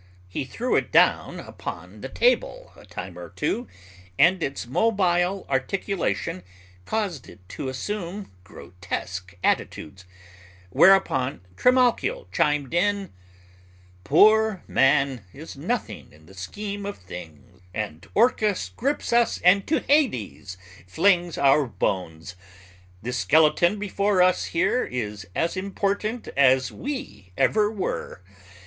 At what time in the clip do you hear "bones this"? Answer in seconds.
21.67-23.19